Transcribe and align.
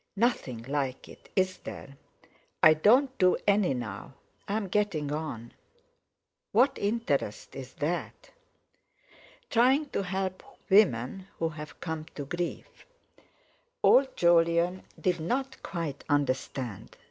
"Nothing 0.15 0.63
like 0.63 1.07
it, 1.07 1.29
is 1.35 1.59
there? 1.59 1.95
I 2.63 2.73
don't 2.73 3.15
do 3.19 3.37
any 3.45 3.75
now. 3.75 4.13
I'm 4.47 4.67
getting 4.67 5.11
on. 5.11 5.53
What 6.53 6.75
interest 6.79 7.55
is 7.55 7.73
that?" 7.75 8.31
"Trying 9.51 9.89
to 9.89 10.01
help 10.01 10.41
women 10.71 11.27
who've 11.37 11.79
come 11.81 12.05
to 12.15 12.25
grief." 12.25 12.87
Old 13.83 14.17
Jolyon 14.17 14.85
did 14.99 15.19
not 15.19 15.61
quite 15.61 16.03
understand. 16.09 16.97